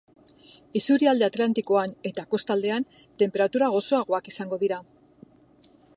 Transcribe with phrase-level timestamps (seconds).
[0.79, 2.89] Isurialde atlantikoan eta kostaldean
[3.23, 4.81] tenperatura gozoagoak izango dira.